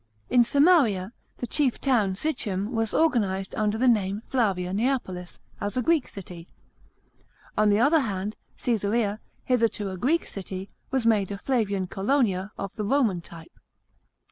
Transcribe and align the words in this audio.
In 0.31 0.43
Samaria, 0.43 1.13
the 1.37 1.45
chief 1.45 1.79
town, 1.79 2.15
Sichem, 2.15 2.71
was 2.71 2.91
organised 2.91 3.53
under 3.53 3.77
the 3.77 3.87
name 3.87 4.23
Flavia 4.25 4.73
Neapolis, 4.73 5.37
as 5.59 5.77
a 5.77 5.83
Greek 5.83 6.07
city. 6.07 6.47
On 7.55 7.69
the 7.69 7.79
other 7.79 7.99
hand, 7.99 8.35
Csesarea, 8.57 9.19
hitherto 9.43 9.91
a 9.91 9.97
Greek 9.97 10.25
city, 10.25 10.71
was 10.89 11.05
made 11.05 11.29
a 11.29 11.37
Flavian 11.37 11.85
Colonia 11.85 12.51
of 12.57 12.73
Roman 12.79 13.21
type. 13.21 13.59